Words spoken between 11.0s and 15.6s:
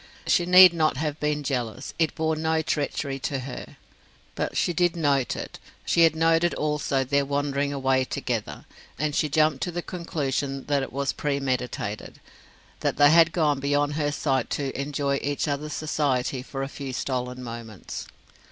premeditated, that they had gone beyond her sight to enjoy each